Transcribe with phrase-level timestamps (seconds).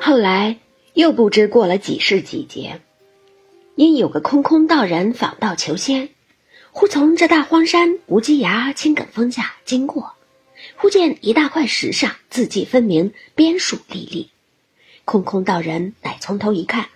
[0.00, 0.58] 后来
[0.92, 2.80] 又不知过了几世几劫，
[3.74, 6.10] 因有个空空道人访道求仙，
[6.70, 10.12] 忽从这大荒山无稽崖青埂峰下经过，
[10.76, 14.30] 忽见一大块石上字迹分明，边数历历。
[15.04, 16.86] 空空道人乃从头一看，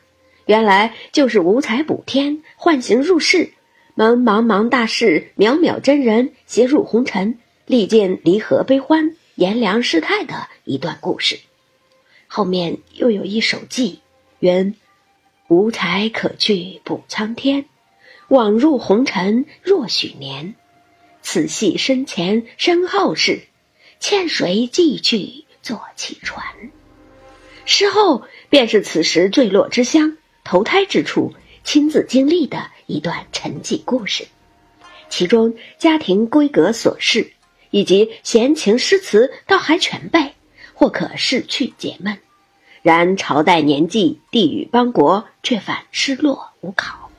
[0.47, 3.53] 原来就是五彩补天幻形入世，
[3.95, 11.39] 蒙茫茫大士渺渺真人携入红尘，历尽离合悲欢、炎凉世态的一段故事。
[12.27, 13.99] 后面又有一首偈，
[14.41, 14.75] 云
[15.47, 17.67] ：“无才可去补苍天，
[18.27, 20.57] 枉入红尘若许年。
[21.23, 23.43] 此系身前身后事，
[24.01, 26.45] 欠谁寄去坐骑船？”
[27.65, 31.33] 事后便是此时坠落之乡、投胎之处，
[31.63, 34.27] 亲自经历的一段沉寂故事，
[35.09, 37.35] 其中家庭规格琐事
[37.71, 40.35] 以及闲情诗词倒还全备，
[40.75, 42.19] 或可拭去解闷。
[42.83, 47.11] 然朝代年纪、地域邦国，却反失落无考。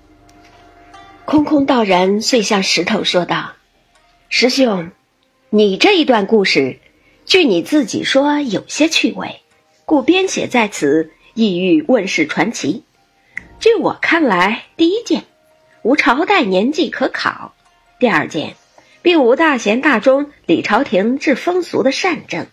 [1.25, 3.53] 空空道人遂向石头说道
[4.29, 4.91] ：“师兄，
[5.49, 6.79] 你这一段故事，
[7.25, 9.41] 据你自己说有些趣味。”
[9.85, 12.83] 故编写在此，意欲问世传奇。
[13.59, 15.25] 据我看来，第一件
[15.81, 17.53] 无朝代年纪可考；
[17.99, 18.55] 第二件，
[19.01, 22.47] 并无大贤大忠理朝廷治风俗的善政，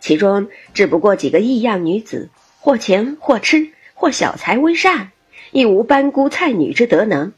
[0.00, 5.12] 其中只不过几个异样女子，或情或痴，或小才微善，
[5.50, 7.32] 亦无班姑菜女之德能。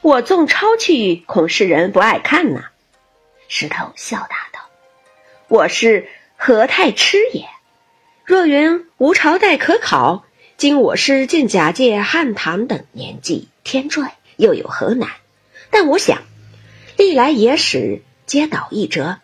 [0.00, 2.66] 我纵抄去，恐世人不爱看呐。
[3.48, 4.68] 石头笑答道
[5.48, 7.46] ：“我是何太痴也。”
[8.24, 10.24] 若云无朝代可考，
[10.56, 14.04] 今我师竟假借汉唐等年纪天坠，
[14.36, 15.08] 又有何难？
[15.70, 16.22] 但我想，
[16.98, 19.20] 历来野史皆倒一折，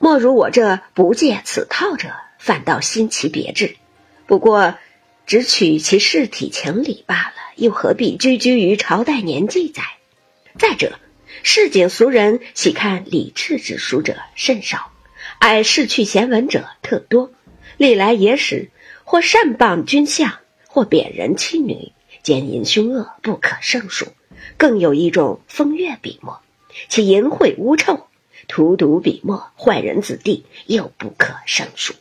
[0.00, 2.08] 莫如我这不借此套者，
[2.40, 3.76] 反倒新奇别致。
[4.26, 4.74] 不过，
[5.24, 9.84] 只取其事体情理罢了，又何必拘拘于朝代年纪哉？
[10.58, 10.98] 再者，
[11.44, 14.90] 市井俗人喜看礼制之书者甚少，
[15.38, 17.30] 爱逝去贤文者特多。
[17.76, 18.72] 历来野史，
[19.04, 21.92] 或善谤君相，或贬人妻女，
[22.24, 24.08] 奸淫凶恶不可胜数。
[24.56, 26.40] 更有一种风月笔墨，
[26.88, 28.06] 其淫秽污臭，
[28.48, 31.94] 荼毒笔墨，坏人子弟又不可胜数。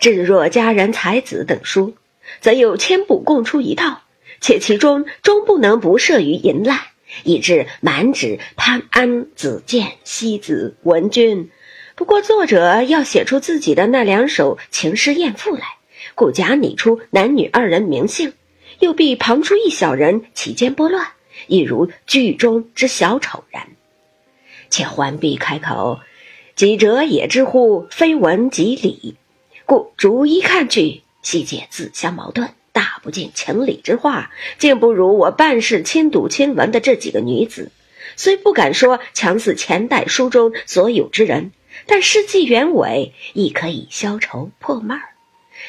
[0.00, 1.94] 至若佳人才子等书，
[2.40, 4.02] 则有千部共出一套，
[4.40, 6.80] 且其中终不能不涉于淫滥，
[7.24, 11.50] 以致满纸潘安、子建、西子、文君。
[11.94, 15.76] 不过，作者要写出自己的那两首情诗艳赋来，
[16.14, 18.32] 故假拟出男女二人名姓，
[18.78, 21.06] 又必旁出一小人起奸拨乱，
[21.46, 23.68] 亦如剧中之小丑然。
[24.70, 26.00] 且环璧开口，
[26.54, 29.16] 几者也之乎非文即理，
[29.66, 37.70] 故逐一看去，细节自相矛盾，大不尽情理之话，竟不如我办事亲睹亲闻的这几个女子。
[38.16, 41.52] 虽不敢说强似前代书中所有之人。
[41.86, 45.14] 但事迹原委亦可以消愁破闷儿，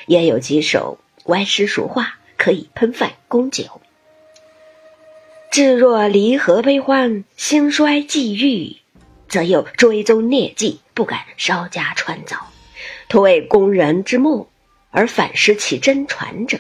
[0.05, 3.81] 也有几首歪诗俗话可以喷饭供酒。
[5.53, 8.77] 至若离合悲欢、兴衰际遇，
[9.29, 12.37] 则又追踪孽迹，不敢稍加穿凿，
[13.07, 14.47] 徒为工人之目，
[14.89, 16.57] 而反失其真传者。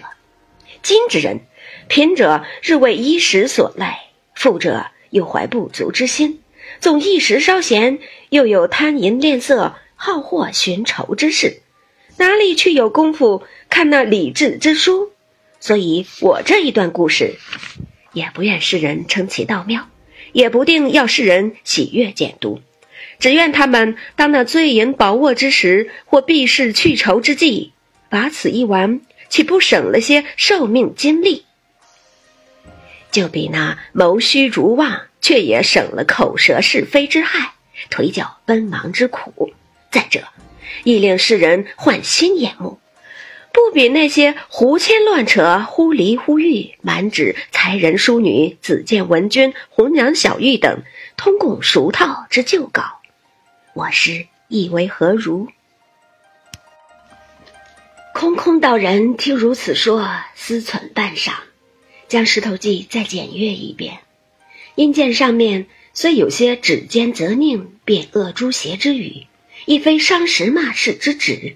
[0.83, 1.39] 今之人，
[1.87, 3.87] 贫者日为衣食所累，
[4.35, 6.43] 富者又怀不足之心。
[6.79, 7.97] 纵一时稍闲，
[8.29, 11.63] 又有贪淫恋色、好货寻仇之事，
[12.17, 15.09] 哪里去有功夫看那礼智之书？
[15.59, 17.37] 所以我这一段故事，
[18.13, 19.89] 也不愿世人称其道妙，
[20.31, 22.61] 也不定要世人喜悦简读，
[23.19, 27.73] 只愿他们当那醉饮饱卧之时，或避世去愁之际，
[28.09, 31.45] 把此一玩，岂不省了些寿命精力？
[33.11, 35.01] 就比那谋虚逐妄。
[35.23, 37.53] 却也省了口舌是非之害，
[37.89, 39.53] 腿脚奔忙之苦。
[39.89, 40.19] 再者，
[40.83, 42.77] 亦令世人换新眼目，
[43.53, 50.81] 不比那些胡牵乱扯、忽离忽遇、满纸才人淑女、子建文君、红娘小玉等
[51.15, 52.99] 通共熟套之旧稿。
[53.75, 55.47] 我师意为何如？
[58.13, 61.33] 空空道人听如此说，思忖半晌，
[62.07, 63.99] 将《石头记》再检阅一遍。
[64.73, 69.27] 因见上面虽有些指尖责佞、贬恶诛邪之语，
[69.65, 71.55] 亦非伤时骂世之旨。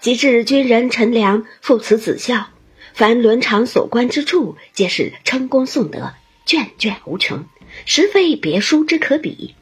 [0.00, 2.48] 及至军人陈良父慈子孝，
[2.94, 6.14] 凡伦常所关之处，皆是称功颂德，
[6.44, 7.44] 卷卷无穷，
[7.84, 9.54] 实非别书之可比。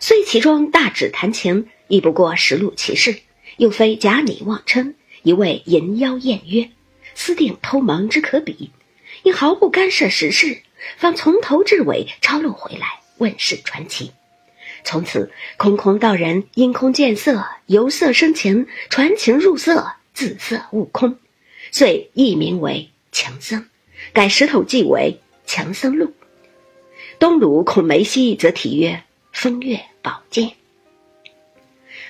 [0.00, 3.16] 虽其中大指谈情，亦不过实录其事，
[3.56, 6.70] 又非假拟妄称，一味淫妖艳约，
[7.14, 8.70] 私定偷蒙之可比，
[9.22, 10.58] 因毫不干涉时事，
[10.96, 14.12] 方从头至尾抄录回来，问世传奇。
[14.86, 21.18] 从此，空空道人因空见色，由色生情，传情入色，自色悟空，
[21.72, 23.68] 遂易名为强僧，
[24.12, 26.14] 改石头记为强僧录。
[27.18, 29.02] 东鲁孔梅溪则题曰
[29.32, 30.52] 风月宝鉴。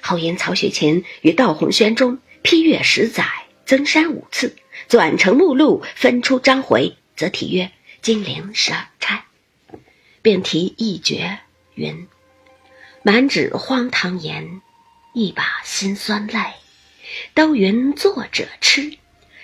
[0.02, 3.24] 后因曹雪芹与道洪轩中批阅十载，
[3.64, 4.54] 增删五次，
[4.86, 7.70] 转成目录，分出章回，则题曰
[8.02, 9.24] 金陵十二钗，
[10.20, 11.38] 便题一绝
[11.74, 12.06] 云。
[13.06, 14.62] 满纸荒唐言，
[15.12, 16.40] 一把辛酸泪，
[17.34, 18.98] 都云作者痴，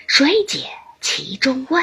[0.09, 0.67] 谁解
[1.00, 1.81] 其中味？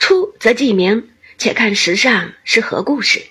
[0.00, 3.22] 出则记名，且看石上是何故事。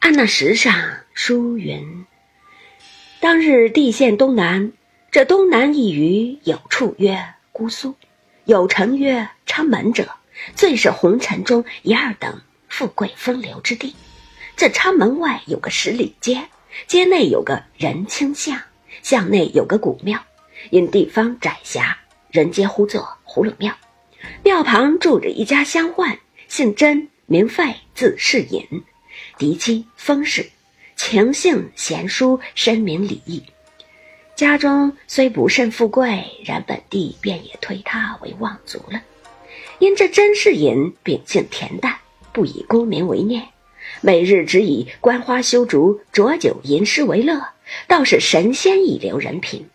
[0.00, 2.04] 按那石上书云：
[3.20, 4.72] 当日地县东南，
[5.10, 7.96] 这东南一隅有处曰姑苏，
[8.44, 10.16] 有城曰昌门者，
[10.54, 13.96] 最是红尘中一二等富贵风流之地。
[14.56, 16.42] 这昌门外有个十里街，
[16.86, 18.58] 街内有个仁清巷，
[19.02, 20.18] 巷内有个古庙。
[20.70, 21.98] 因地方窄狭，
[22.30, 23.74] 人皆呼作葫芦庙。
[24.42, 26.16] 庙旁住着一家乡宦，
[26.48, 28.66] 姓甄，名费，字世隐，
[29.36, 30.48] 嫡妻封氏，
[30.96, 33.42] 情性贤淑，深明礼义。
[34.34, 39.02] 家中虽不甚富贵，然本地便也推他为望族了。
[39.80, 41.94] 因这甄世隐秉性恬淡，
[42.32, 43.46] 不以功名为念。
[44.00, 47.48] 每日只以观花修竹、酌酒吟诗为乐，
[47.86, 49.68] 倒是神仙一流人品。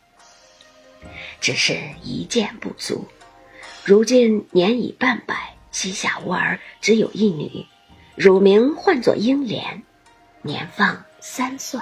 [1.39, 3.05] 只是一件不足，
[3.83, 7.65] 如今年已半百，膝下无儿，只有一女，
[8.15, 9.81] 乳名唤作英莲，
[10.43, 11.79] 年方三岁。